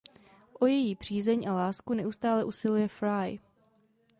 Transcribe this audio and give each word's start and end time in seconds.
O 0.59 0.65
její 0.65 0.95
přízeň 0.95 1.47
a 1.49 1.53
lásku 1.53 1.93
neustále 1.93 2.43
usiluje 2.45 2.87
Fry. 2.87 3.39